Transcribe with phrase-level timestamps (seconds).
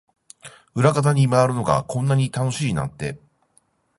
[0.73, 3.19] 裏方に回るのがこんなに楽しいなんて